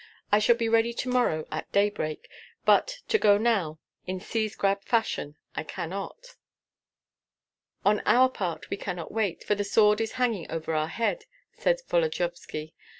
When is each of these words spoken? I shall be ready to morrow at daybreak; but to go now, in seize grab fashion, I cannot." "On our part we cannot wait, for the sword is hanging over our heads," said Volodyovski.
I 0.31 0.39
shall 0.39 0.55
be 0.55 0.67
ready 0.67 0.93
to 0.95 1.09
morrow 1.09 1.45
at 1.51 1.71
daybreak; 1.71 2.27
but 2.65 3.01
to 3.07 3.19
go 3.19 3.37
now, 3.37 3.77
in 4.07 4.19
seize 4.19 4.55
grab 4.55 4.81
fashion, 4.83 5.35
I 5.55 5.61
cannot." 5.61 6.37
"On 7.85 7.99
our 8.07 8.27
part 8.29 8.71
we 8.71 8.77
cannot 8.77 9.11
wait, 9.11 9.43
for 9.43 9.53
the 9.53 9.63
sword 9.63 10.01
is 10.01 10.13
hanging 10.13 10.49
over 10.49 10.73
our 10.73 10.87
heads," 10.87 11.27
said 11.53 11.81
Volodyovski. 11.87 12.73